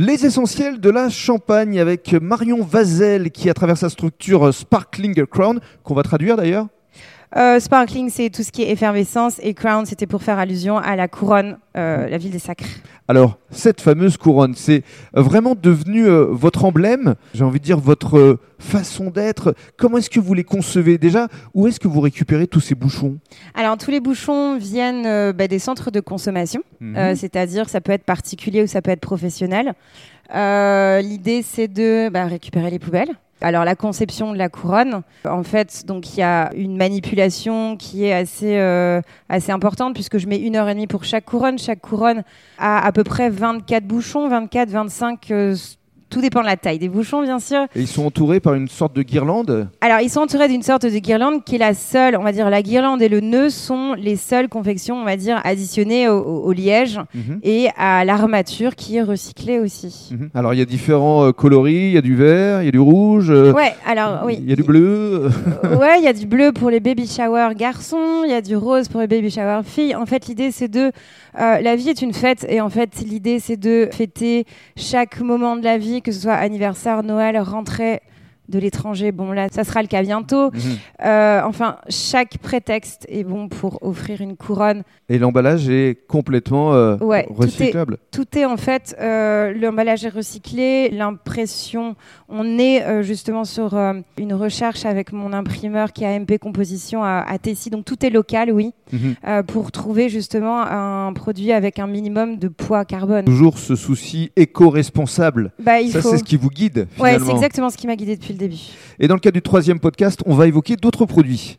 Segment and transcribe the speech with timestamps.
[0.00, 5.58] Les essentiels de la Champagne avec Marion Vazel qui, à travers sa structure Sparkling Crown,
[5.82, 6.68] qu'on va traduire d'ailleurs.
[7.36, 10.96] Euh, sparkling, c'est tout ce qui est effervescence et crown, c'était pour faire allusion à
[10.96, 12.64] la couronne, euh, la ville des sacres.
[13.06, 14.82] Alors, cette fameuse couronne, c'est
[15.12, 19.54] vraiment devenu euh, votre emblème, j'ai envie de dire votre façon d'être.
[19.76, 20.96] Comment est-ce que vous les concevez?
[20.96, 23.18] Déjà Où est-ce que vous récupérez tous ces bouchons?
[23.54, 27.14] Alors, tous les bouchons viennent bah, des centres de consommation, Mhm.
[27.14, 29.74] c'est-à-dire ça peut être particulier ou ça peut être professionnel.
[30.34, 33.10] L'idée, c'est de bah, récupérer les poubelles.
[33.40, 38.04] Alors la conception de la couronne, en fait, donc il y a une manipulation qui
[38.04, 41.58] est assez euh, assez importante puisque je mets une heure et demie pour chaque couronne.
[41.58, 42.24] Chaque couronne
[42.58, 45.30] a à peu près 24 bouchons, 24, 25.
[45.30, 45.54] euh,
[46.10, 47.62] tout dépend de la taille des bouchons, bien sûr.
[47.76, 50.86] Et ils sont entourés par une sorte de guirlande Alors, ils sont entourés d'une sorte
[50.86, 53.94] de guirlande qui est la seule, on va dire, la guirlande et le nœud sont
[53.94, 57.40] les seules confections, on va dire, additionnées au, au- au liège Mhm.
[57.42, 60.10] et à l'armature qui est recyclée aussi.
[60.12, 60.30] Mhm.
[60.34, 62.72] Alors, il y a différents euh, coloris, il y a du vert, il y a
[62.72, 64.38] du rouge, euh, Ouais, alors oui.
[64.40, 65.28] il y a du bleu.
[65.64, 68.40] Euh, ouais, il y a du bleu pour les baby shower garçons, il y a
[68.42, 69.94] du rose pour les baby shower filles.
[69.94, 70.90] En fait, l'idée c'est de
[71.40, 74.44] euh, la vie est une fête et en fait l'idée c'est de fêter
[74.76, 78.00] chaque moment de la vie, que ce soit anniversaire, Noël, rentrée
[78.48, 79.12] de l'étranger.
[79.12, 80.50] Bon là, ça sera le cas bientôt.
[80.50, 80.60] Mhm.
[81.04, 84.82] Euh, enfin, chaque prétexte est bon pour offrir une couronne.
[85.08, 87.98] Et l'emballage est complètement euh, Ouais, tout est- recyclable.
[88.10, 91.94] Tout est en fait, euh, l'emballage est recyclé, l'impression,
[92.28, 93.74] on est justement sur
[94.18, 98.10] une recherche avec mon imprimeur qui a MP Composition à, à Tessie, donc tout est
[98.10, 99.42] local, oui, Mhm.
[99.46, 103.24] pour trouver justement un produit avec un minimum de poids carbone.
[103.24, 105.52] Toujours ce souci éco-responsable.
[105.58, 106.10] Bah, Ça, faut.
[106.10, 107.26] c'est ce qui vous guide Ouais, finalement.
[107.26, 108.37] c'est exactement ce qui m'a guidé depuis le
[108.98, 111.58] Et dans le cadre du troisième podcast, on va évoquer d'autres produits.